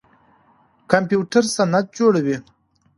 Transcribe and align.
کمپيوټر 0.91 1.43
سند 1.55 1.85
جوړوي. 1.97 2.37